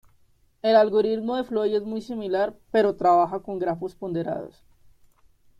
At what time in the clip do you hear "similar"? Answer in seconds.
2.01-2.55